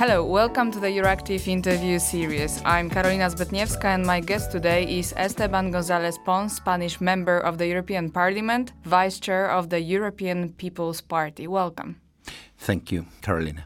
Hello, 0.00 0.24
welcome 0.24 0.70
to 0.72 0.80
the 0.80 0.86
Euractiv 0.86 1.46
interview 1.46 1.98
series. 1.98 2.62
I'm 2.64 2.88
Karolina 2.88 3.28
Zbytniewska 3.28 3.84
and 3.84 4.06
my 4.06 4.18
guest 4.18 4.50
today 4.50 4.84
is 4.84 5.12
Esteban 5.14 5.70
González 5.70 6.16
Pons, 6.24 6.56
Spanish 6.56 7.02
member 7.02 7.36
of 7.38 7.58
the 7.58 7.66
European 7.66 8.10
Parliament, 8.10 8.72
vice 8.84 9.20
chair 9.20 9.50
of 9.50 9.68
the 9.68 9.78
European 9.78 10.54
People's 10.54 11.02
Party. 11.02 11.46
Welcome. 11.46 12.00
Thank 12.56 12.90
you, 12.90 13.04
Carolina. 13.20 13.64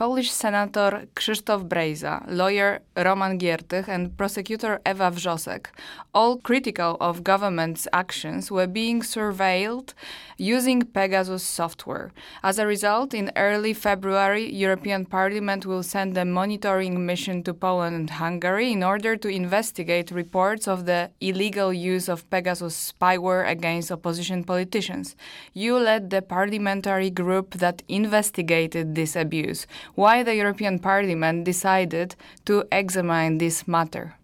Polish 0.00 0.30
Senator 0.30 1.08
Krzysztof 1.14 1.68
Brejza, 1.68 2.24
lawyer 2.26 2.80
Roman 2.96 3.38
Giertych, 3.38 3.86
and 3.86 4.16
prosecutor 4.16 4.80
Ewa 4.86 5.10
Wrzosek, 5.10 5.66
all 6.14 6.38
critical 6.38 6.96
of 7.02 7.22
government's 7.22 7.86
actions, 7.92 8.50
were 8.50 8.66
being 8.66 9.02
surveilled 9.02 9.92
using 10.38 10.80
Pegasus 10.80 11.42
software. 11.42 12.12
As 12.42 12.58
a 12.58 12.66
result, 12.66 13.12
in 13.12 13.30
early 13.36 13.74
February, 13.74 14.50
European 14.50 15.04
Parliament 15.04 15.66
will 15.66 15.82
send 15.82 16.16
a 16.16 16.24
monitoring 16.24 17.04
mission 17.04 17.42
to 17.42 17.52
Poland 17.52 17.94
and 17.94 18.08
Hungary 18.08 18.72
in 18.72 18.82
order 18.82 19.16
to 19.16 19.28
investigate 19.28 20.10
reports 20.10 20.66
of 20.66 20.86
the 20.86 21.10
illegal 21.20 21.74
use 21.74 22.08
of 22.08 22.28
Pegasus 22.30 22.90
spyware 22.90 23.46
against 23.46 23.92
opposition 23.92 24.44
politicians. 24.44 25.14
You 25.52 25.76
led 25.76 26.08
the 26.08 26.22
parliamentary 26.22 27.10
group 27.10 27.52
that 27.56 27.82
investigated 27.86 28.94
this 28.94 29.14
abuse 29.14 29.66
why 29.94 30.22
the 30.22 30.34
European 30.34 30.78
Parliament 30.78 31.44
decided 31.44 32.14
to 32.44 32.64
examine 32.72 33.38
this 33.38 33.66
matter. 33.66 34.14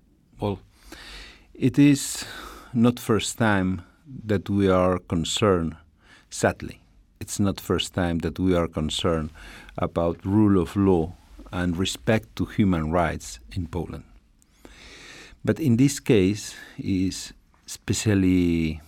Well, 0.40 0.58
it 1.54 1.78
is 1.78 2.24
not 2.72 3.00
first 3.00 3.38
time 3.38 3.82
that 4.26 4.48
we 4.48 4.68
are 4.68 4.98
concerned, 4.98 5.76
sadly, 6.30 6.80
it's 7.20 7.40
not 7.40 7.60
first 7.60 7.94
time 7.94 8.18
that 8.18 8.38
we 8.38 8.54
are 8.54 8.68
concerned 8.68 9.30
about 9.78 10.24
rule 10.24 10.60
of 10.60 10.76
law 10.76 11.14
and 11.52 11.76
respect 11.76 12.36
to 12.36 12.44
human 12.44 12.90
rights 12.90 13.40
in 13.52 13.66
Poland. 13.66 14.04
But 15.44 15.60
in 15.60 15.76
this 15.76 16.00
case 16.00 16.54
is 16.78 17.32
especially 17.66 18.80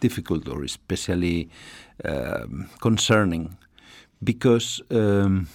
difficult 0.00 0.48
or 0.48 0.64
especially 0.64 1.48
um, 2.04 2.68
concerning 2.80 3.56
because 4.22 4.80
um, 4.90 5.48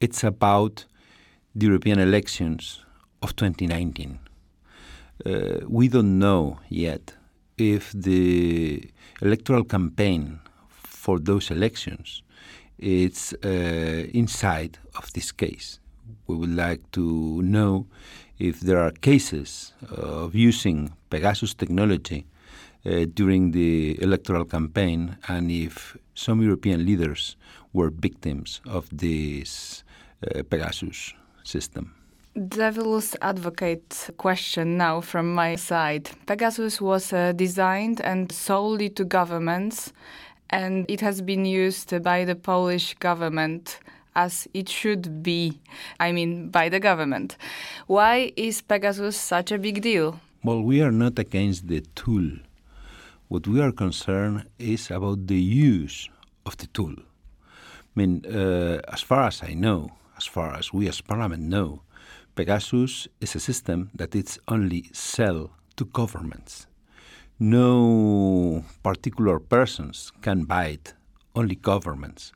it's 0.00 0.24
about 0.24 0.86
the 1.54 1.66
European 1.66 1.98
elections 1.98 2.84
of 3.22 3.36
2019. 3.36 4.18
Uh, 5.24 5.30
we 5.68 5.88
don't 5.88 6.18
know 6.18 6.58
yet 6.70 7.14
if 7.58 7.92
the 7.92 8.90
electoral 9.20 9.64
campaign 9.64 10.40
for 10.68 11.18
those 11.18 11.50
elections 11.50 12.22
is 12.78 13.34
uh, 13.44 13.48
inside 14.14 14.78
of 14.96 15.12
this 15.12 15.30
case. 15.32 15.78
We 16.26 16.36
would 16.36 16.56
like 16.56 16.90
to 16.92 17.42
know 17.42 17.86
if 18.38 18.60
there 18.60 18.78
are 18.78 18.90
cases 18.90 19.74
of 19.90 20.34
using 20.34 20.90
Pegasus 21.10 21.52
technology 21.52 22.26
uh, 22.86 23.04
during 23.12 23.50
the 23.50 24.02
electoral 24.02 24.46
campaign 24.46 25.18
and 25.28 25.50
if 25.50 25.98
some 26.14 26.40
European 26.40 26.86
leaders 26.86 27.36
were 27.74 27.90
victims 27.90 28.62
of 28.66 28.88
this 28.90 29.84
Pegasus 30.50 31.14
system. 31.44 31.94
Devil's 32.48 33.16
advocate 33.22 34.10
question 34.16 34.76
now 34.76 35.00
from 35.00 35.34
my 35.34 35.56
side. 35.56 36.10
Pegasus 36.26 36.80
was 36.80 37.12
uh, 37.12 37.32
designed 37.32 38.00
and 38.02 38.30
solely 38.30 38.88
to 38.88 39.04
governments, 39.04 39.92
and 40.48 40.86
it 40.88 41.00
has 41.00 41.22
been 41.22 41.44
used 41.44 42.02
by 42.02 42.24
the 42.24 42.36
Polish 42.36 42.94
government 42.94 43.80
as 44.14 44.48
it 44.54 44.68
should 44.68 45.22
be. 45.22 45.60
I 45.98 46.12
mean, 46.12 46.50
by 46.50 46.68
the 46.68 46.80
government. 46.80 47.36
Why 47.86 48.32
is 48.36 48.60
Pegasus 48.60 49.16
such 49.16 49.52
a 49.52 49.58
big 49.58 49.82
deal? 49.82 50.20
Well, 50.44 50.62
we 50.62 50.82
are 50.82 50.92
not 50.92 51.18
against 51.18 51.68
the 51.68 51.80
tool. 51.94 52.38
What 53.28 53.46
we 53.46 53.60
are 53.60 53.72
concerned 53.72 54.46
is 54.58 54.90
about 54.90 55.26
the 55.26 55.40
use 55.40 56.08
of 56.46 56.56
the 56.56 56.66
tool. 56.68 56.94
I 56.96 57.94
mean, 57.94 58.24
uh, 58.26 58.80
as 58.92 59.02
far 59.02 59.26
as 59.26 59.42
I 59.42 59.54
know, 59.54 59.90
as 60.20 60.26
far 60.26 60.54
as 60.54 60.70
we 60.70 60.86
as 60.86 61.00
Parliament 61.00 61.42
know, 61.42 61.80
Pegasus 62.34 63.08
is 63.22 63.34
a 63.34 63.40
system 63.40 63.90
that 63.94 64.14
it's 64.14 64.38
only 64.48 64.82
sell 64.92 65.50
to 65.76 65.86
governments. 65.86 66.66
No 67.38 68.62
particular 68.82 69.38
persons 69.40 70.12
can 70.20 70.44
buy 70.44 70.66
it, 70.76 70.92
only 71.34 71.54
governments. 71.54 72.32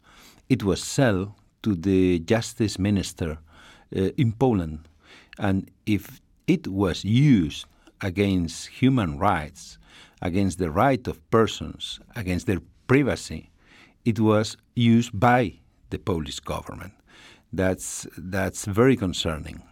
It 0.48 0.62
was 0.62 0.82
sell 0.82 1.36
to 1.62 1.74
the 1.74 2.20
justice 2.20 2.78
minister 2.78 3.32
uh, 3.94 4.22
in 4.22 4.32
Poland, 4.32 4.88
and 5.38 5.70
if 5.84 6.22
it 6.46 6.66
was 6.66 7.04
used 7.04 7.66
against 8.00 8.80
human 8.80 9.18
rights, 9.18 9.76
against 10.22 10.58
the 10.58 10.70
right 10.70 11.06
of 11.06 11.20
persons, 11.30 12.00
against 12.16 12.46
their 12.46 12.62
privacy, 12.86 13.50
it 14.06 14.18
was 14.18 14.56
used 14.74 15.12
by 15.20 15.42
the 15.90 15.98
Polish 15.98 16.40
government 16.40 16.94
that's 17.56 18.06
that's 18.16 18.64
very 18.66 18.96
concerning. 18.96 19.62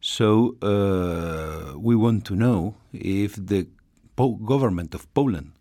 So 0.00 0.56
uh, 0.62 1.78
we 1.78 1.96
want 1.96 2.24
to 2.26 2.36
know 2.36 2.74
if 2.92 3.34
the 3.34 3.66
po 4.16 4.36
government 4.36 4.94
of 4.94 5.12
Poland 5.14 5.52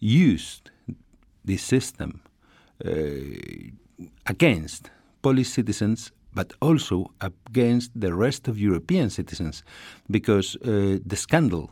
used 0.00 0.70
this 1.44 1.62
system 1.62 2.22
uh, 2.84 2.90
against 4.26 4.90
Polish 5.22 5.50
citizens, 5.50 6.12
but 6.34 6.52
also 6.60 7.12
against 7.20 7.90
the 7.94 8.14
rest 8.14 8.48
of 8.48 8.58
European 8.58 9.10
citizens, 9.10 9.62
because 10.10 10.56
uh, 10.56 10.98
the 11.04 11.16
scandal 11.16 11.70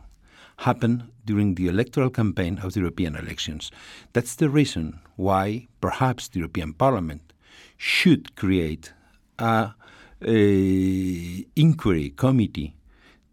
happened 0.57 1.03
during 1.25 1.55
the 1.55 1.67
electoral 1.67 2.09
campaign 2.09 2.59
of 2.59 2.73
the 2.73 2.79
European 2.79 3.15
elections. 3.15 3.71
That's 4.13 4.35
the 4.35 4.49
reason 4.49 4.99
why 5.15 5.67
perhaps 5.81 6.29
the 6.29 6.39
European 6.39 6.73
Parliament 6.73 7.33
should 7.77 8.35
create 8.35 8.93
a, 9.39 9.73
a 10.25 11.45
inquiry 11.55 12.09
committee 12.15 12.75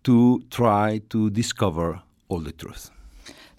to 0.04 0.42
try 0.50 1.00
to 1.10 1.30
discover 1.30 2.00
all 2.28 2.40
the 2.40 2.52
truth. 2.52 2.90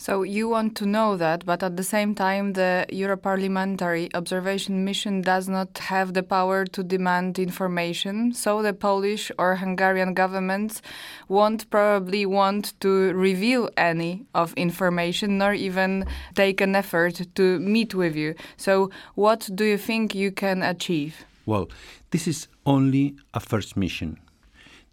So 0.01 0.23
you 0.23 0.49
want 0.49 0.75
to 0.77 0.87
know 0.87 1.15
that, 1.17 1.45
but 1.45 1.61
at 1.61 1.77
the 1.77 1.83
same 1.83 2.15
time, 2.15 2.53
the 2.53 2.87
Europarliamentary 2.89 4.09
Observation 4.15 4.83
Mission 4.83 5.21
does 5.21 5.47
not 5.47 5.77
have 5.77 6.15
the 6.15 6.23
power 6.23 6.65
to 6.65 6.81
demand 6.81 7.37
information. 7.37 8.33
So 8.33 8.63
the 8.63 8.73
Polish 8.73 9.31
or 9.37 9.57
Hungarian 9.57 10.15
governments 10.15 10.81
won't 11.27 11.69
probably 11.69 12.25
want 12.25 12.73
to 12.79 13.13
reveal 13.13 13.69
any 13.77 14.25
of 14.33 14.55
information, 14.55 15.37
nor 15.37 15.53
even 15.53 16.07
take 16.33 16.61
an 16.61 16.75
effort 16.75 17.21
to 17.35 17.59
meet 17.59 17.93
with 17.93 18.15
you. 18.15 18.33
So 18.57 18.89
what 19.13 19.51
do 19.53 19.65
you 19.65 19.77
think 19.77 20.15
you 20.15 20.31
can 20.31 20.63
achieve? 20.63 21.25
Well, 21.45 21.69
this 22.11 22.27
is 22.27 22.47
only 22.65 23.15
a 23.33 23.39
first 23.39 23.75
mission. 23.75 24.19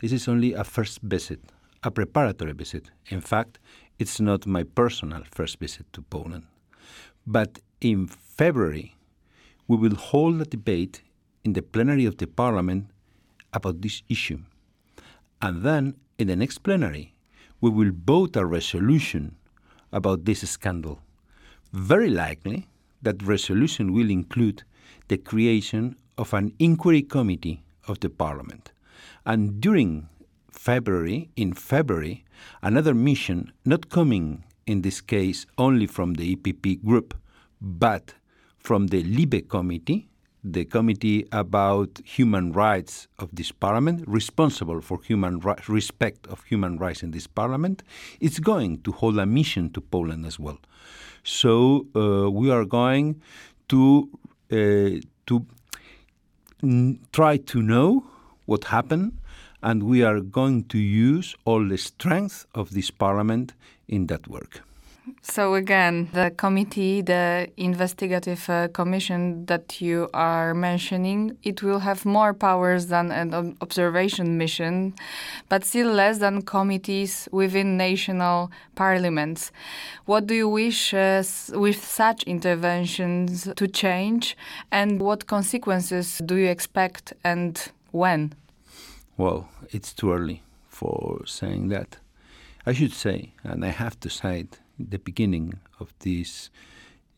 This 0.00 0.12
is 0.12 0.28
only 0.28 0.54
a 0.54 0.64
first 0.64 1.00
visit, 1.03 1.41
a 1.82 1.91
preparatory 1.91 2.53
visit. 2.53 2.91
In 3.09 3.20
fact, 3.20 3.59
it's 3.98 4.20
not 4.20 4.47
my 4.47 4.62
personal 4.62 5.22
first 5.31 5.59
visit 5.59 5.86
to 5.92 6.03
Poland. 6.03 6.47
But 7.26 7.59
in 7.81 8.06
February, 8.06 8.97
we 9.66 9.76
will 9.76 9.97
hold 9.97 10.41
a 10.41 10.44
debate 10.44 11.03
in 11.44 11.53
the 11.53 11.62
plenary 11.62 12.06
of 12.06 12.16
the 12.16 12.26
parliament 12.26 12.91
about 13.53 13.82
this 13.82 14.03
issue. 14.09 14.38
And 15.42 15.62
then, 15.62 15.97
in 16.19 16.28
the 16.28 16.36
next 16.36 16.59
plenary, 16.62 17.15
we 17.60 17.70
will 17.70 17.92
vote 17.92 18.36
a 18.36 18.47
resolution 18.47 19.36
about 19.92 20.24
this 20.24 20.48
scandal. 20.48 21.01
Very 21.72 22.10
likely, 22.10 22.68
that 23.03 23.22
resolution 23.22 23.92
will 23.92 24.10
include 24.10 24.62
the 25.09 25.18
creation 25.18 25.97
of 26.18 26.34
an 26.34 26.53
inquiry 26.59 27.03
committee 27.03 27.62
of 27.86 28.00
the 28.00 28.10
parliament. 28.10 28.72
And 29.24 29.60
during 29.60 30.09
February, 30.50 31.30
in 31.36 31.54
February, 31.54 32.24
another 32.62 32.94
mission, 32.94 33.53
not 33.65 33.88
coming 33.88 34.44
in 34.66 34.82
this 34.82 35.00
case 35.00 35.47
only 35.56 35.86
from 35.86 36.15
the 36.15 36.36
EPP 36.36 36.84
group, 36.84 37.15
but 37.60 38.15
from 38.59 38.88
the 38.88 39.03
LIBE 39.03 39.48
committee, 39.48 40.09
the 40.44 40.65
committee 40.65 41.26
about 41.32 42.00
human 42.04 42.53
rights 42.53 43.09
of 43.18 43.28
this 43.32 43.50
parliament, 43.50 44.04
responsible 44.06 44.80
for 44.80 45.00
human 45.03 45.41
ri- 45.41 45.54
respect 45.68 46.26
of 46.28 46.44
human 46.44 46.78
rights 46.78 47.03
in 47.03 47.10
this 47.10 47.26
parliament, 47.26 47.82
is 48.20 48.38
going 48.38 48.80
to 48.82 48.92
hold 48.92 49.18
a 49.18 49.26
mission 49.26 49.70
to 49.70 49.80
Poland 49.80 50.26
as 50.26 50.38
well. 50.38 50.59
So 51.24 51.86
uh, 51.97 52.30
we 52.30 52.50
are 52.50 52.65
going 52.65 53.20
to 53.68 54.09
uh, 54.50 55.00
to 55.26 55.47
try 57.13 57.37
to 57.37 57.63
know 57.63 58.05
what 58.47 58.65
happened, 58.65 59.13
and 59.63 59.83
we 59.83 60.03
are 60.03 60.21
going 60.21 60.65
to 60.65 60.78
use 60.78 61.34
all 61.45 61.66
the 61.66 61.78
strength 61.78 62.47
of 62.55 62.71
this 62.71 62.91
parliament 62.91 63.55
in 63.89 64.07
that 64.07 64.28
work. 64.28 64.63
So 65.22 65.55
again, 65.55 66.09
the 66.13 66.31
committee, 66.31 67.03
the 67.03 67.49
investigative 67.57 68.49
uh, 68.49 68.69
commission 68.69 69.47
that 69.47 69.81
you 69.81 70.09
are 70.15 70.55
mentioning, 70.55 71.37
it 71.43 71.63
will 71.63 71.81
have 71.81 72.05
more 72.05 72.34
powers 72.34 72.87
than 72.87 73.10
an 73.10 73.57
observation 73.60 74.39
mission, 74.39 74.95
but 75.49 75.65
still 75.65 75.93
less 75.93 76.19
than 76.19 76.43
committees 76.43 77.28
within 77.33 77.77
national 77.77 78.51
parliaments. 78.75 79.53
What 80.07 80.27
do 80.27 80.34
you 80.34 80.49
wish 80.49 80.95
uh, 80.95 81.22
with 81.53 81.84
such 81.84 82.22
interventions 82.25 83.49
to 83.57 83.69
change, 83.69 84.37
and 84.71 85.01
what 85.01 85.27
consequences 85.27 86.21
do 86.25 86.37
you 86.37 86.49
expect, 86.49 87.13
and 87.25 87.61
when? 87.91 88.33
Well, 89.16 89.49
it's 89.71 89.93
too 89.93 90.13
early 90.13 90.43
for 90.69 91.22
saying 91.27 91.69
that. 91.69 91.99
I 92.66 92.72
should 92.72 92.93
say, 92.93 93.33
and 93.43 93.65
I 93.65 93.69
have 93.69 93.99
to 94.01 94.11
say 94.11 94.41
it 94.41 94.59
the 94.78 94.98
beginning 94.98 95.54
of 95.80 95.92
this 96.01 96.51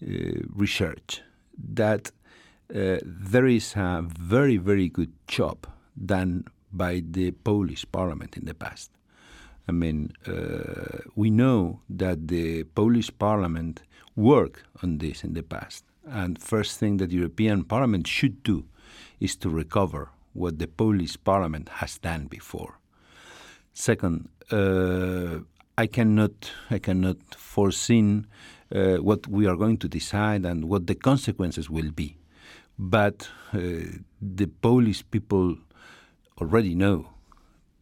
uh, 0.02 0.06
research 0.54 1.22
that 1.72 2.10
uh, 2.74 2.98
there 3.04 3.46
is 3.46 3.74
a 3.76 4.02
very, 4.02 4.56
very 4.56 4.88
good 4.88 5.12
job 5.26 5.66
done 6.06 6.44
by 6.72 7.02
the 7.10 7.32
Polish 7.32 7.84
parliament 7.90 8.36
in 8.36 8.44
the 8.44 8.54
past. 8.54 8.90
I 9.68 9.72
mean, 9.72 10.12
uh, 10.26 10.98
we 11.14 11.30
know 11.30 11.80
that 11.88 12.28
the 12.28 12.64
Polish 12.64 13.10
parliament 13.18 13.82
worked 14.16 14.64
on 14.82 14.98
this 14.98 15.24
in 15.24 15.34
the 15.34 15.42
past. 15.42 15.84
And 16.04 16.40
first 16.40 16.78
thing 16.78 16.96
that 16.96 17.12
European 17.12 17.64
Parliament 17.64 18.06
should 18.06 18.42
do 18.42 18.64
is 19.20 19.36
to 19.36 19.50
recover 19.50 20.10
what 20.32 20.58
the 20.58 20.66
Polish 20.66 21.16
parliament 21.22 21.68
has 21.68 21.98
done 21.98 22.26
before. 22.26 22.78
Second, 23.74 24.28
uh, 24.50 25.40
I 25.80 25.86
cannot 25.86 26.52
I 26.70 26.78
cannot 26.78 27.16
foresee 27.36 28.22
uh, 28.74 28.96
what 28.96 29.26
we 29.26 29.46
are 29.46 29.56
going 29.56 29.78
to 29.78 29.88
decide 29.88 30.44
and 30.44 30.66
what 30.66 30.86
the 30.86 30.94
consequences 30.94 31.70
will 31.70 31.90
be. 31.90 32.18
But 32.78 33.30
uh, 33.54 33.58
the 34.20 34.46
Polish 34.60 35.02
people 35.10 35.56
already 36.38 36.74
know 36.74 37.08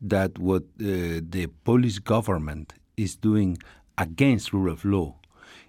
that 0.01 0.39
what 0.39 0.63
uh, 0.63 1.19
the 1.35 1.49
Polish 1.65 1.99
government 1.99 2.75
is 2.97 3.17
doing 3.17 3.59
against 3.97 4.53
rule 4.53 4.73
of 4.73 4.85
law, 4.85 5.17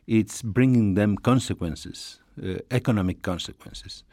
it's 0.05 0.43
bringing 0.43 0.93
them 0.93 1.17
consequences, 1.17 2.19
uh, 2.37 2.59
economic 2.69 3.23
consequences. 3.23 4.03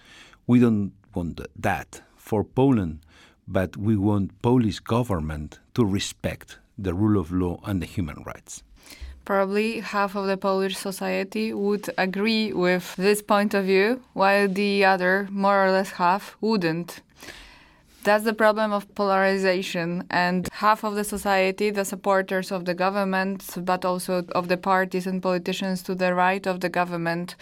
We 0.46 0.58
don't 0.58 0.92
want 1.14 1.38
that 1.54 2.00
for 2.16 2.44
Poland, 2.44 3.00
but 3.46 3.76
we 3.76 3.94
want 3.94 4.40
Polish 4.40 4.80
government 4.80 5.60
to 5.74 5.84
respect 5.84 6.58
the 6.78 6.94
rule 6.94 7.18
of 7.20 7.32
law 7.32 7.60
and 7.64 7.80
the 7.80 7.86
human 7.86 8.22
rights. 8.24 8.62
Probably 9.24 9.80
half 9.80 10.14
of 10.14 10.26
the 10.26 10.36
Polish 10.36 10.76
society 10.76 11.52
would 11.52 11.90
agree 11.98 12.52
with 12.52 12.94
this 12.96 13.22
point 13.22 13.54
of 13.54 13.64
view, 13.64 14.02
while 14.12 14.46
the 14.46 14.84
other, 14.84 15.26
more 15.30 15.66
or 15.66 15.72
less 15.72 15.92
half, 15.92 16.36
wouldn't. 16.40 17.00
That's 18.04 18.22
the 18.22 18.34
problem 18.34 18.72
of 18.72 18.94
polarization. 18.94 20.04
And 20.10 20.48
half 20.52 20.84
of 20.84 20.94
the 20.94 21.02
society, 21.02 21.70
the 21.70 21.84
supporters 21.84 22.52
of 22.52 22.66
the 22.66 22.74
government, 22.74 23.42
but 23.56 23.84
also 23.84 24.24
of 24.32 24.46
the 24.46 24.56
parties 24.56 25.08
and 25.08 25.20
politicians 25.20 25.82
to 25.84 25.96
the 25.96 26.14
right 26.14 26.46
of 26.46 26.60
the 26.60 26.68
government, 26.68 27.34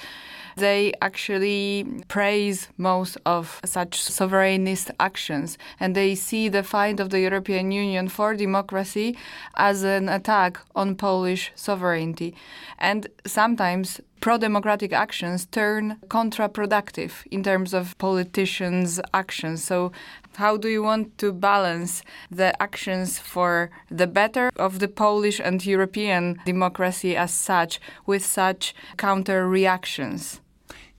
they 0.56 0.92
actually 1.00 1.86
praise 2.08 2.68
most 2.76 3.16
of 3.26 3.60
such 3.64 4.00
sovereignist 4.00 4.90
actions 5.00 5.58
and 5.80 5.94
they 5.94 6.14
see 6.14 6.48
the 6.48 6.62
fight 6.62 7.00
of 7.00 7.10
the 7.10 7.20
European 7.20 7.72
Union 7.72 8.08
for 8.08 8.34
democracy 8.34 9.16
as 9.56 9.82
an 9.82 10.08
attack 10.08 10.58
on 10.74 10.94
Polish 10.94 11.52
sovereignty. 11.54 12.34
And 12.78 13.08
sometimes 13.26 14.00
pro 14.24 14.38
democratic 14.38 14.90
actions 14.90 15.44
turn 15.44 15.98
counterproductive 16.08 17.26
in 17.30 17.42
terms 17.42 17.74
of 17.74 17.96
politicians' 17.98 18.98
actions. 19.12 19.62
So, 19.62 19.92
how 20.36 20.56
do 20.56 20.68
you 20.68 20.82
want 20.82 21.18
to 21.18 21.30
balance 21.30 22.02
the 22.30 22.50
actions 22.62 23.18
for 23.18 23.70
the 23.90 24.06
better 24.06 24.50
of 24.56 24.78
the 24.78 24.88
Polish 24.88 25.40
and 25.40 25.64
European 25.64 26.40
democracy 26.46 27.14
as 27.14 27.34
such 27.34 27.80
with 28.06 28.24
such 28.24 28.74
counter 28.96 29.46
reactions? 29.46 30.40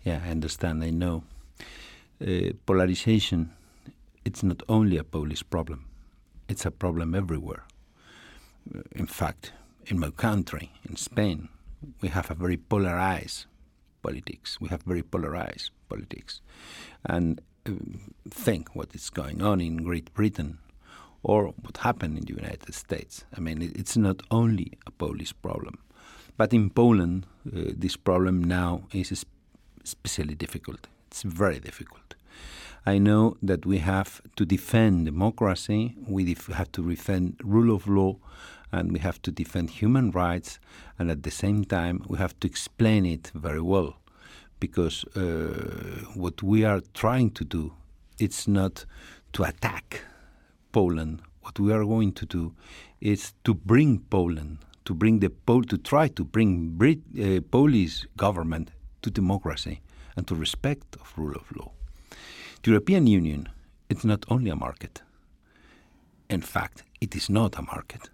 Yeah, 0.05 0.21
I 0.23 0.29
understand. 0.29 0.83
I 0.83 0.91
know. 0.91 1.23
Uh, 2.21 2.51
polarization, 2.67 3.51
it's 4.23 4.43
not 4.43 4.61
only 4.69 4.97
a 4.97 5.03
Polish 5.03 5.43
problem, 5.49 5.85
it's 6.47 6.65
a 6.65 6.71
problem 6.71 7.15
everywhere. 7.15 7.63
Uh, 8.73 8.81
in 8.91 9.07
fact, 9.07 9.51
in 9.87 9.99
my 9.99 10.11
country, 10.11 10.71
in 10.87 10.95
Spain, 10.95 11.49
we 12.01 12.09
have 12.09 12.29
a 12.29 12.35
very 12.35 12.55
polarized 12.55 13.47
politics. 14.03 14.61
We 14.61 14.69
have 14.69 14.83
very 14.83 15.01
polarized 15.01 15.71
politics. 15.89 16.39
And 17.03 17.41
uh, 17.67 17.71
think 18.29 18.75
what 18.75 18.93
is 18.93 19.09
going 19.09 19.41
on 19.41 19.59
in 19.59 19.77
Great 19.77 20.13
Britain 20.13 20.59
or 21.23 21.47
what 21.63 21.77
happened 21.77 22.19
in 22.19 22.25
the 22.25 22.41
United 22.41 22.75
States. 22.75 23.25
I 23.35 23.39
mean, 23.39 23.59
it's 23.75 23.97
not 23.97 24.21
only 24.29 24.73
a 24.85 24.91
Polish 24.91 25.33
problem. 25.41 25.79
But 26.37 26.53
in 26.53 26.69
Poland, 26.69 27.25
uh, 27.47 27.71
this 27.75 27.97
problem 27.97 28.43
now 28.43 28.83
is 28.93 29.25
especially 29.85 30.35
difficult. 30.35 30.87
It's 31.07 31.23
very 31.23 31.59
difficult. 31.59 32.15
I 32.85 32.97
know 32.97 33.37
that 33.41 33.65
we 33.65 33.79
have 33.79 34.21
to 34.35 34.45
defend 34.45 35.05
democracy, 35.05 35.95
we 36.07 36.35
have 36.53 36.71
to 36.73 36.87
defend 36.87 37.39
rule 37.43 37.73
of 37.75 37.87
law, 37.87 38.17
and 38.71 38.91
we 38.91 38.99
have 38.99 39.21
to 39.23 39.31
defend 39.31 39.69
human 39.69 40.11
rights, 40.11 40.59
and 40.99 41.09
at 41.09 41.23
the 41.23 41.31
same 41.31 41.63
time, 41.65 42.03
we 42.07 42.17
have 42.17 42.39
to 42.41 42.47
explain 42.47 43.05
it 43.05 43.31
very 43.33 43.61
well. 43.61 43.97
Because 44.59 45.03
uh, 45.15 46.05
what 46.13 46.43
we 46.43 46.63
are 46.63 46.81
trying 46.93 47.31
to 47.31 47.43
do, 47.43 47.73
it's 48.19 48.47
not 48.47 48.85
to 49.33 49.43
attack 49.43 50.01
Poland. 50.71 51.21
What 51.41 51.59
we 51.59 51.73
are 51.73 51.85
going 51.85 52.13
to 52.13 52.25
do 52.25 52.53
is 53.01 53.33
to 53.43 53.53
bring 53.53 53.99
Poland, 54.09 54.59
to 54.85 54.93
bring 54.93 55.19
the 55.19 55.29
Pol- 55.29 55.63
to 55.63 55.77
try 55.77 56.07
to 56.09 56.23
bring 56.23 56.77
Brit- 56.77 57.03
uh, 57.19 57.41
Polish 57.51 58.05
government 58.17 58.71
to 59.05 59.11
democracy 59.11 59.81
and 60.15 60.27
to 60.27 60.33
respect 60.35 60.95
of 60.99 61.13
rule 61.15 61.35
of 61.35 61.45
law. 61.55 61.71
The 62.63 62.71
European 62.71 63.05
Union 63.05 63.49
it's 63.87 64.03
not 64.03 64.25
only 64.29 64.49
a 64.49 64.55
market. 64.55 65.03
In 66.27 66.41
fact, 66.41 66.83
it 67.01 67.15
is 67.15 67.29
not 67.29 67.59
a 67.59 67.61
market. 67.61 68.09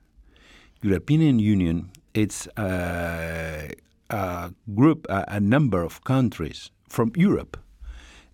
European 0.81 1.39
Union 1.39 1.91
it's 2.13 2.47
a, 2.57 3.71
uh, 4.09 4.17
a 4.17 4.53
group, 4.75 5.07
a, 5.10 5.24
a 5.29 5.39
number 5.39 5.81
of 5.81 6.03
countries 6.03 6.71
from 6.89 7.13
Europe 7.15 7.55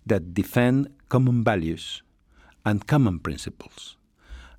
that 0.04 0.34
defend 0.34 0.88
common 1.08 1.44
values 1.44 2.02
and 2.64 2.88
common 2.88 3.20
principles. 3.20 3.96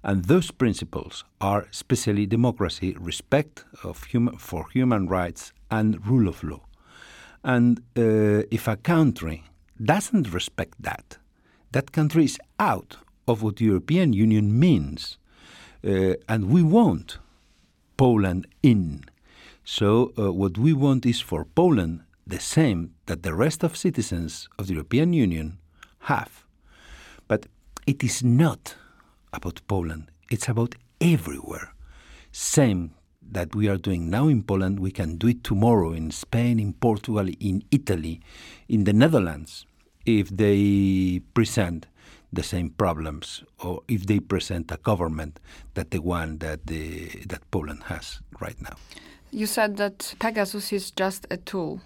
And 0.04 0.24
those 0.26 0.52
principles 0.52 1.26
are 1.42 1.68
especially 1.70 2.26
democracy, 2.26 2.96
respect 2.98 3.66
of 3.84 4.06
human, 4.06 4.38
for 4.38 4.70
human 4.70 5.10
rights, 5.10 5.52
and 5.70 6.08
rule 6.08 6.30
of 6.30 6.42
law. 6.42 6.69
And 7.44 7.80
uh, 7.98 8.44
if 8.52 8.68
a 8.68 8.76
country 8.76 9.44
doesn't 9.84 10.34
respect 10.34 10.82
that, 10.82 11.18
that 11.72 11.92
country 11.92 12.26
is 12.26 12.38
out 12.60 12.98
of 13.28 13.42
what 13.44 13.58
the 13.58 13.66
European 13.66 14.14
Union 14.14 14.60
means. 14.60 15.18
Uh, 15.86 16.16
and 16.28 16.50
we 16.50 16.62
want 16.64 17.20
Poland 17.96 18.48
in. 18.62 19.06
So, 19.64 20.14
uh, 20.18 20.32
what 20.34 20.58
we 20.58 20.74
want 20.74 21.06
is 21.06 21.22
for 21.22 21.46
Poland 21.46 22.02
the 22.26 22.40
same 22.40 22.92
that 23.06 23.24
the 23.24 23.34
rest 23.34 23.64
of 23.64 23.78
citizens 23.78 24.50
of 24.58 24.68
the 24.68 24.74
European 24.74 25.14
Union 25.14 25.58
have. 26.00 26.46
But 27.28 27.46
it 27.86 28.04
is 28.04 28.24
not 28.24 28.76
about 29.34 29.62
Poland, 29.68 30.12
it's 30.30 30.50
about 30.50 30.76
everywhere. 31.00 31.74
Same 32.32 32.92
that 33.32 33.56
we 33.56 33.68
are 33.68 33.78
doing 33.78 34.10
now 34.10 34.28
in 34.28 34.44
Poland, 34.44 34.80
we 34.80 34.92
can 34.92 35.18
do 35.18 35.28
it 35.28 35.44
tomorrow 35.44 35.92
in 35.92 36.12
Spain, 36.12 36.60
in 36.60 36.74
Portugal, 36.74 37.28
in 37.40 37.64
Italy, 37.72 38.22
in 38.68 38.84
the 38.84 38.94
Netherlands, 38.94 39.66
if 40.06 40.30
they 40.30 41.22
present 41.34 41.88
the 42.32 42.44
same 42.44 42.70
problems 42.70 43.44
or 43.60 43.82
if 43.88 44.06
they 44.06 44.20
present 44.20 44.72
a 44.72 44.78
government 44.78 45.40
that 45.74 45.92
the 45.92 46.00
one 46.00 46.38
that 46.40 46.68
the 46.68 47.10
that 47.28 47.42
Poland 47.52 47.84
has 47.84 48.22
right 48.40 48.62
now. 48.62 48.76
You 49.32 49.46
said 49.46 49.78
that 49.78 50.16
Pegasus 50.20 50.74
is 50.74 50.92
just 50.92 51.28
a 51.30 51.38
tool 51.38 51.82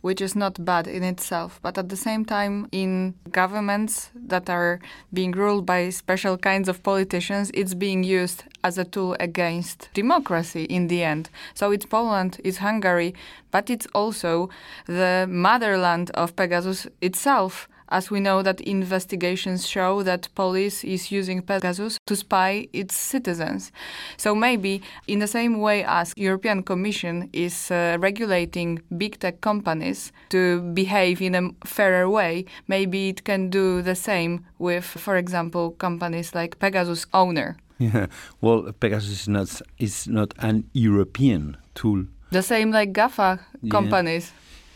which 0.00 0.20
is 0.20 0.36
not 0.36 0.64
bad 0.64 0.86
in 0.86 1.02
itself. 1.02 1.58
But 1.62 1.78
at 1.78 1.88
the 1.88 1.96
same 1.96 2.24
time, 2.24 2.68
in 2.72 3.14
governments 3.30 4.10
that 4.14 4.48
are 4.50 4.80
being 5.12 5.32
ruled 5.32 5.66
by 5.66 5.90
special 5.90 6.36
kinds 6.36 6.68
of 6.68 6.82
politicians, 6.82 7.50
it's 7.54 7.74
being 7.74 8.04
used 8.04 8.44
as 8.64 8.78
a 8.78 8.84
tool 8.84 9.16
against 9.20 9.88
democracy 9.94 10.64
in 10.64 10.88
the 10.88 11.02
end. 11.02 11.30
So 11.54 11.70
it's 11.72 11.86
Poland, 11.86 12.40
it's 12.44 12.58
Hungary, 12.58 13.14
but 13.50 13.70
it's 13.70 13.86
also 13.94 14.48
the 14.86 15.26
motherland 15.28 16.10
of 16.14 16.36
Pegasus 16.36 16.86
itself 17.00 17.68
as 17.88 18.10
we 18.10 18.20
know 18.20 18.42
that 18.42 18.60
investigations 18.60 19.66
show 19.66 20.02
that 20.02 20.28
police 20.34 20.84
is 20.84 21.10
using 21.10 21.42
Pegasus 21.42 21.98
to 22.06 22.16
spy 22.16 22.68
its 22.72 22.96
citizens. 22.96 23.72
So 24.16 24.34
maybe 24.34 24.82
in 25.06 25.20
the 25.20 25.26
same 25.26 25.60
way 25.60 25.84
as 25.84 26.12
European 26.16 26.62
Commission 26.62 27.28
is 27.32 27.70
uh, 27.70 27.96
regulating 28.00 28.80
big 28.96 29.18
tech 29.18 29.40
companies 29.40 30.12
to 30.30 30.60
behave 30.74 31.22
in 31.22 31.34
a 31.34 31.50
fairer 31.66 32.08
way, 32.08 32.44
maybe 32.68 33.08
it 33.08 33.24
can 33.24 33.50
do 33.50 33.82
the 33.82 33.94
same 33.94 34.44
with, 34.58 34.84
for 34.84 35.16
example, 35.16 35.72
companies 35.72 36.34
like 36.34 36.58
Pegasus 36.58 37.06
owner. 37.12 37.56
Yeah, 37.78 38.06
well, 38.40 38.72
Pegasus 38.80 39.10
is 39.10 39.28
not 39.28 39.60
is 39.78 40.06
not 40.08 40.32
an 40.38 40.64
European 40.72 41.56
tool. 41.74 42.06
The 42.30 42.42
same 42.42 42.70
like 42.70 42.92
GAFA 42.92 43.38
Yeah. 43.62 43.70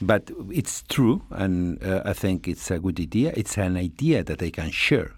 But 0.02 0.30
it's 0.50 0.82
true, 0.88 1.22
and 1.30 1.82
uh, 1.82 2.02
I 2.04 2.14
think 2.14 2.48
it's 2.48 2.70
a 2.70 2.78
good 2.78 2.98
idea. 2.98 3.32
It's 3.36 3.58
an 3.58 3.76
idea 3.76 4.24
that 4.24 4.42
I 4.42 4.50
can 4.50 4.70
share 4.70 5.12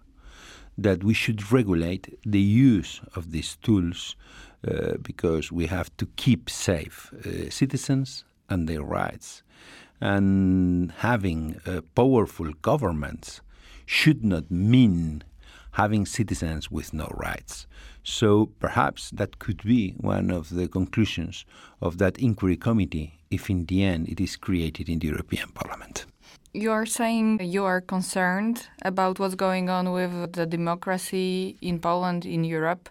that 0.76 1.04
we 1.04 1.14
should 1.14 1.52
regulate 1.52 2.18
the 2.24 2.40
use 2.40 3.00
of 3.14 3.30
these 3.30 3.56
tools 3.56 4.16
uh, 4.66 4.94
because 5.02 5.52
we 5.52 5.66
have 5.66 5.96
to 5.98 6.06
keep 6.16 6.50
safe 6.50 7.12
uh, 7.12 7.50
citizens 7.50 8.24
and 8.48 8.68
their 8.68 8.82
rights. 8.82 9.42
And 10.00 10.90
having 10.98 11.60
uh, 11.66 11.82
powerful 11.94 12.52
governments 12.62 13.40
should 13.86 14.24
not 14.24 14.50
mean 14.50 15.22
having 15.72 16.06
citizens 16.06 16.70
with 16.70 16.92
no 16.92 17.06
rights. 17.14 17.66
So 18.04 18.46
perhaps 18.58 19.10
that 19.10 19.38
could 19.38 19.62
be 19.62 19.94
one 19.98 20.30
of 20.30 20.50
the 20.50 20.68
conclusions 20.68 21.44
of 21.80 21.98
that 21.98 22.18
inquiry 22.18 22.56
committee 22.56 23.18
if 23.30 23.48
in 23.48 23.66
the 23.66 23.82
end 23.82 24.08
it 24.08 24.20
is 24.20 24.36
created 24.36 24.88
in 24.88 24.98
the 24.98 25.08
European 25.08 25.48
Parliament. 25.50 26.06
You're 26.54 26.84
saying 26.84 27.40
you 27.40 27.64
are 27.64 27.80
concerned 27.80 28.68
about 28.82 29.18
what's 29.18 29.34
going 29.34 29.70
on 29.70 29.90
with 29.90 30.34
the 30.34 30.44
democracy 30.44 31.56
in 31.62 31.78
Poland, 31.78 32.26
in 32.26 32.44
Europe, 32.44 32.90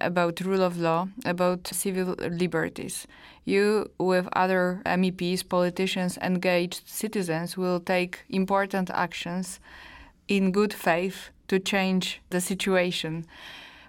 about 0.00 0.40
rule 0.40 0.62
of 0.62 0.78
law, 0.78 1.08
about 1.26 1.66
civil 1.66 2.14
liberties. 2.18 3.06
You, 3.44 3.90
with 3.98 4.26
other 4.32 4.80
MEPs, 4.86 5.46
politicians, 5.46 6.16
engaged 6.22 6.88
citizens, 6.88 7.58
will 7.58 7.78
take 7.78 8.20
important 8.30 8.88
actions 8.94 9.60
in 10.26 10.50
good 10.50 10.72
faith 10.72 11.28
to 11.48 11.58
change 11.58 12.22
the 12.30 12.40
situation. 12.40 13.26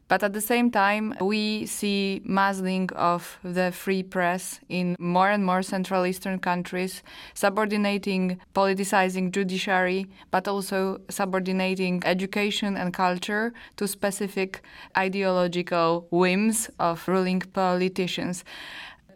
But 0.08 0.22
at 0.22 0.34
the 0.34 0.42
same 0.42 0.70
time, 0.70 1.16
we 1.20 1.66
see 1.66 2.22
muzzling 2.24 2.92
of 2.94 3.40
the 3.44 3.72
free 3.72 4.04
press 4.04 4.60
in 4.70 4.96
more 5.00 5.32
and 5.32 5.44
more 5.44 5.64
Central 5.64 6.06
Eastern 6.06 6.38
countries, 6.38 7.02
subordinating, 7.34 8.40
politicizing 8.54 9.32
judiciary, 9.32 10.08
but 10.30 10.48
also 10.48 11.02
subordinating 11.10 12.04
education 12.06 12.78
and 12.78 12.94
culture 12.94 13.52
to 13.78 13.88
specific 13.88 14.62
ideological 14.96 16.08
whims 16.12 16.70
of 16.80 17.08
ruling 17.08 17.40
politicians. 17.40 18.44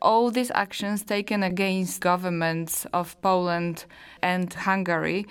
All 0.01 0.31
these 0.31 0.51
actions 0.55 1.03
taken 1.03 1.43
against 1.43 2.01
governments 2.01 2.87
of 2.93 3.21
Poland 3.21 3.85
and 4.23 4.51
Hungary 4.51 5.27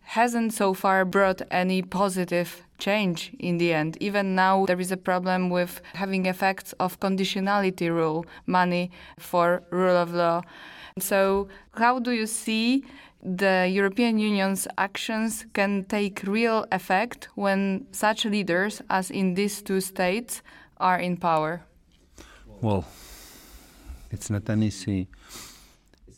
hasn't 0.00 0.52
so 0.52 0.74
far 0.74 1.04
brought 1.04 1.42
any 1.50 1.82
positive 1.82 2.65
change 2.78 3.32
in 3.38 3.58
the 3.58 3.72
end. 3.72 3.96
Even 4.00 4.34
now, 4.34 4.66
there 4.66 4.80
is 4.80 4.92
a 4.92 4.96
problem 4.96 5.50
with 5.50 5.80
having 5.94 6.26
effects 6.26 6.72
of 6.80 7.00
conditionality 7.00 7.88
rule, 7.88 8.26
money 8.46 8.90
for 9.18 9.62
rule 9.70 9.96
of 9.96 10.12
law. 10.12 10.42
So, 10.98 11.48
how 11.74 11.98
do 11.98 12.12
you 12.12 12.26
see 12.26 12.84
the 13.22 13.68
European 13.70 14.18
Union's 14.18 14.68
actions 14.78 15.46
can 15.52 15.84
take 15.84 16.22
real 16.24 16.66
effect 16.70 17.28
when 17.34 17.86
such 17.92 18.24
leaders 18.24 18.80
as 18.88 19.10
in 19.10 19.34
these 19.34 19.62
two 19.62 19.80
states 19.80 20.42
are 20.78 20.98
in 20.98 21.16
power? 21.16 21.62
Well, 22.60 22.84
it's 24.10 24.30
not 24.30 24.48
an 24.48 24.62
easy 24.62 25.08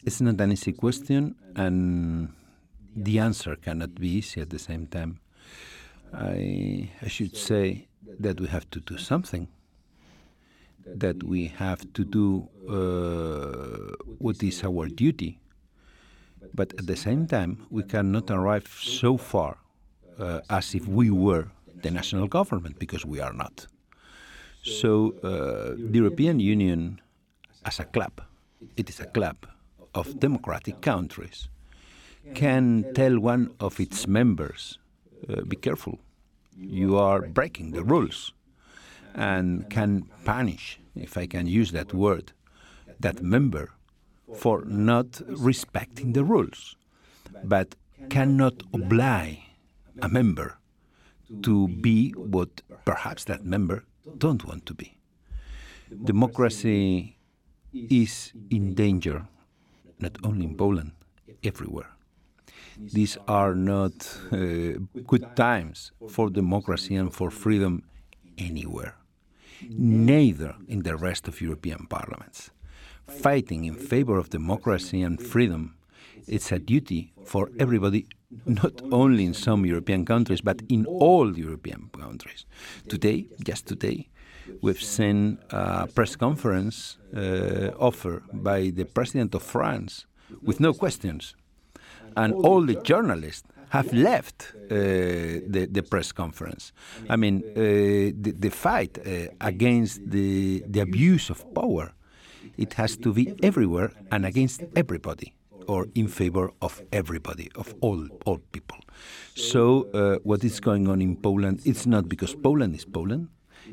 it's 0.05 0.21
not 0.21 0.41
an 0.41 0.53
easy 0.53 0.73
question 0.73 1.35
and 1.57 2.33
the 2.95 3.19
answer 3.19 3.57
cannot 3.57 3.95
be 3.95 4.09
easy 4.09 4.41
at 4.41 4.51
the 4.51 4.59
same 4.59 4.87
time. 4.87 5.21
I, 6.13 6.91
I 7.03 7.09
should 7.09 7.37
say 7.37 7.87
that 8.21 8.41
we 8.41 8.47
have 8.49 8.69
to 8.71 8.81
do 8.81 8.99
something, 8.99 9.49
that 10.87 11.23
we 11.23 11.47
have 11.47 11.93
to 11.93 12.05
do 12.05 12.49
uh, 12.69 13.95
what 14.19 14.43
is 14.43 14.65
our 14.65 14.89
duty. 14.89 15.39
But 16.55 16.73
at 16.79 16.87
the 16.87 16.97
same 16.97 17.27
time, 17.27 17.67
we 17.71 17.83
cannot 17.83 18.31
arrive 18.31 18.69
so 18.69 19.17
far 19.17 19.59
uh, 20.19 20.41
as 20.49 20.75
if 20.75 20.87
we 20.87 21.11
were 21.11 21.49
the 21.83 21.91
national 21.91 22.27
government, 22.27 22.79
because 22.79 23.05
we 23.07 23.21
are 23.21 23.33
not. 23.33 23.67
So, 24.63 25.15
uh, 25.23 25.77
the 25.77 25.99
European 25.99 26.41
Union, 26.41 27.01
as 27.65 27.79
a 27.79 27.85
club, 27.85 28.21
it 28.77 28.91
is 28.91 28.99
a 29.01 29.07
club 29.07 29.47
of 29.95 30.19
democratic 30.19 30.81
countries 30.81 31.49
can 32.35 32.85
tell 32.95 33.19
one 33.19 33.55
of 33.61 33.81
its 33.81 34.07
members, 34.07 34.79
uh, 35.29 35.43
be 35.43 35.57
careful, 35.57 35.99
you 36.57 36.97
are 36.97 37.23
breaking 37.23 37.73
the 37.73 37.85
rules, 37.85 38.33
and 39.15 39.69
can 39.71 40.09
punish, 40.25 40.81
if 40.95 41.17
I 41.17 41.27
can 41.27 41.47
use 41.47 41.73
that 41.73 41.93
word, 41.95 42.33
that 43.01 43.23
member 43.23 43.73
for 44.37 44.65
not 44.65 45.21
respecting 45.27 46.13
the 46.13 46.25
rules, 46.25 46.77
but 47.45 47.75
cannot 48.11 48.63
oblige 48.73 49.41
a 50.03 50.09
member 50.09 50.59
to 51.43 51.69
be 51.69 52.11
what 52.13 52.63
perhaps 52.85 53.25
that 53.25 53.45
member 53.45 53.85
don't 54.17 54.45
want 54.45 54.67
to 54.67 54.75
be. 54.75 54.99
Democracy 56.05 57.17
is 57.73 58.33
in 58.51 58.75
danger, 58.75 59.27
not 59.99 60.17
only 60.25 60.45
in 60.45 60.57
Poland, 60.57 60.93
everywhere. 61.43 61.91
These 62.79 63.19
are 63.27 63.55
not 63.55 63.95
uh, 64.33 64.79
good 65.07 65.37
times 65.37 65.93
for 66.09 66.31
democracy 66.31 66.95
and 66.95 67.13
for 67.13 67.31
freedom 67.31 67.83
anywhere, 68.37 68.97
neither 69.69 70.55
in 70.69 70.83
the 70.83 70.97
rest 70.97 71.29
of 71.29 71.41
European 71.41 71.87
parliaments. 71.87 72.51
Fighting 73.07 73.65
in 73.65 73.75
favor 73.75 74.19
of 74.19 74.31
democracy 74.31 75.03
and 75.03 75.21
freedom 75.21 75.79
it's 76.29 76.53
a 76.53 76.59
duty 76.59 77.13
for 77.25 77.51
everybody, 77.59 78.07
not 78.45 78.83
only 78.93 79.25
in 79.25 79.35
some 79.35 79.65
European 79.65 80.05
countries, 80.05 80.41
but 80.41 80.63
in 80.69 80.85
all 80.87 81.37
European 81.37 81.91
countries. 81.99 82.45
Today, 82.89 83.27
just 83.45 83.67
today, 83.67 84.09
we've 84.61 84.83
seen 84.83 85.39
a 85.51 85.87
press 85.87 86.17
conference 86.17 86.99
uh, 87.17 87.71
offered 87.79 88.25
by 88.33 88.71
the 88.71 88.85
President 88.85 89.35
of 89.35 89.43
France 89.43 90.07
with 90.43 90.61
no 90.61 90.73
questions 90.75 91.35
and 92.17 92.35
all 92.35 92.63
the 92.63 92.77
journalists 92.83 93.47
have 93.71 93.93
left 93.93 94.53
uh, 94.55 94.75
the, 94.75 95.69
the 95.71 95.83
press 95.83 96.13
conference. 96.13 96.73
I 97.09 97.17
mean, 97.17 97.43
uh, 97.51 97.61
the, 97.61 98.35
the 98.39 98.51
fight 98.51 98.99
uh, 98.99 99.27
against 99.41 100.11
the, 100.11 100.63
the 100.67 100.81
abuse 100.81 101.31
of 101.31 101.45
power, 101.55 101.93
it 102.57 102.75
has 102.75 102.97
to 102.99 103.13
be 103.13 103.35
everywhere 103.43 103.93
and 104.11 104.25
against 104.25 104.63
everybody 104.75 105.35
or 105.67 105.87
in 105.95 106.09
favor 106.09 106.51
of 106.63 106.81
everybody, 106.93 107.51
of 107.55 107.75
all, 107.81 108.09
all 108.25 108.39
people. 108.53 108.79
So 109.35 109.87
uh, 109.93 110.19
what 110.25 110.43
is 110.43 110.61
going 110.61 110.89
on 110.89 111.03
in 111.03 111.17
Poland, 111.17 111.61
it's 111.65 111.87
not 111.87 112.09
because 112.09 112.35
Poland 112.35 112.75
is 112.75 112.87
Poland, 112.87 113.29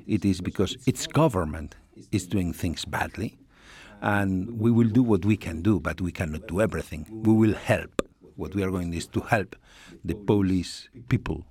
it 0.05 0.25
is 0.25 0.41
because 0.41 0.77
its 0.85 1.07
government 1.07 1.75
is 2.11 2.27
doing 2.27 2.51
things 2.51 2.83
badly, 2.83 3.37
and 4.01 4.59
we 4.59 4.71
will 4.71 4.89
do 4.89 5.01
what 5.01 5.23
we 5.23 5.37
can 5.37 5.61
do, 5.61 5.79
but 5.79 6.01
we 6.01 6.11
cannot 6.11 6.47
do 6.47 6.59
everything. 6.59 7.07
We 7.09 7.33
will 7.33 7.55
help 7.55 8.01
what 8.35 8.55
we 8.55 8.63
are 8.63 8.71
going 8.71 8.93
is 8.93 9.07
to 9.07 9.19
help 9.21 9.55
the 10.03 10.13
Polish 10.13 10.89
people 11.09 11.45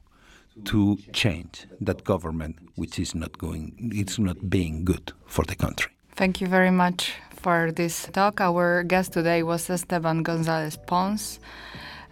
to 0.64 0.96
change 1.12 1.66
that 1.80 2.04
government, 2.04 2.56
which 2.76 2.98
is 2.98 3.14
not 3.14 3.36
going, 3.38 3.90
it's 3.92 4.18
not 4.18 4.48
being 4.48 4.84
good 4.84 5.12
for 5.26 5.44
the 5.44 5.54
country. 5.54 5.92
Thank 6.14 6.40
you 6.40 6.46
very 6.46 6.70
much 6.70 7.14
for 7.34 7.72
this 7.72 8.08
talk. 8.12 8.40
Our 8.40 8.84
guest 8.84 9.12
today 9.12 9.42
was 9.42 9.68
Esteban 9.68 10.22
Gonzalez 10.22 10.78
Pons. 10.86 11.40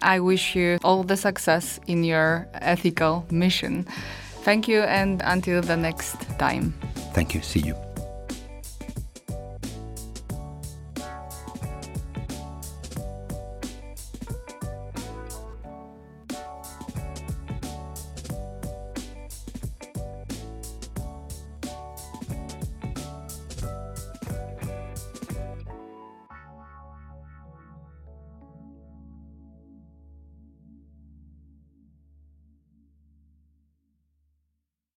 I 0.01 0.19
wish 0.19 0.55
you 0.55 0.77
all 0.83 1.03
the 1.03 1.15
success 1.15 1.79
in 1.87 2.03
your 2.03 2.47
ethical 2.55 3.25
mission. 3.31 3.87
Thank 4.43 4.67
you, 4.67 4.81
and 4.81 5.21
until 5.23 5.61
the 5.61 5.77
next 5.77 6.19
time. 6.37 6.73
Thank 7.13 7.33
you. 7.33 7.41
See 7.41 7.61
you. 7.61 7.75